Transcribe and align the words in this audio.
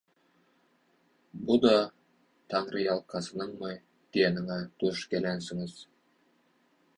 Bu-da 1.49 1.73
taňryýalkasynyňmy?» 2.53 3.75
diýenine 4.17 4.59
duş 4.85 5.05
gelensiňiz. 5.13 5.77